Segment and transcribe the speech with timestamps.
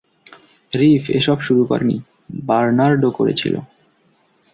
[0.73, 1.97] Reef এসব শুরু করেনি,
[2.45, 3.55] বার্নার্ডো করেছিল।